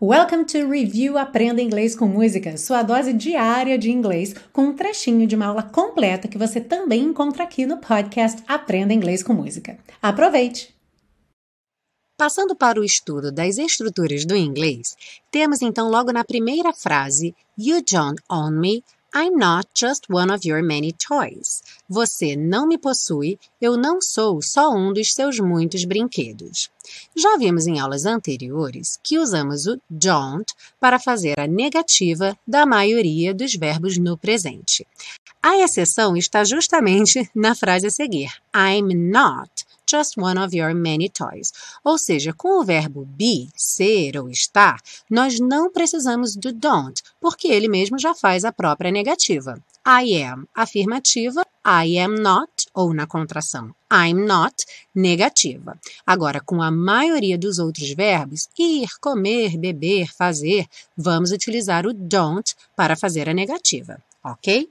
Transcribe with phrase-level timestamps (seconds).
[0.00, 5.26] Welcome to Review Aprenda Inglês com Música, sua dose diária de inglês, com um trechinho
[5.26, 9.76] de uma aula completa que você também encontra aqui no podcast Aprenda Inglês com Música.
[10.00, 10.72] Aproveite!
[12.16, 14.94] Passando para o estudo das estruturas do inglês,
[15.32, 18.84] temos então logo na primeira frase You don't own me,
[19.14, 21.62] I'm not just one of your many toys.
[21.88, 26.70] Você não me possui, eu não sou só um dos seus muitos brinquedos.
[27.16, 33.32] Já vimos em aulas anteriores que usamos o don't para fazer a negativa da maioria
[33.32, 34.86] dos verbos no presente.
[35.42, 41.08] A exceção está justamente na frase a seguir: I'm not just one of your many
[41.08, 41.52] toys.
[41.84, 47.48] Ou seja, com o verbo be, ser ou estar, nós não precisamos do don't, porque
[47.48, 49.58] ele mesmo já faz a própria negativa.
[49.86, 55.78] I am, afirmativa, I am not, ou na contração, I'm not, negativa.
[56.06, 62.54] Agora, com a maioria dos outros verbos, ir, comer, beber, fazer, vamos utilizar o don't
[62.76, 64.70] para fazer a negativa, ok?